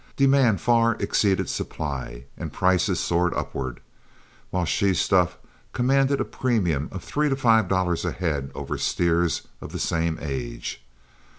[0.15, 3.81] Demand far exceeded supply and prices soared upward,
[4.49, 5.37] while she stuff
[5.73, 10.17] commanded a premium of three to five dollars a head over steers of the same
[10.19, 10.83] age.